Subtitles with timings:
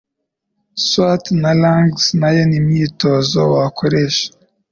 [0.85, 4.27] squat na lunges nayo nimyitozo wakoresha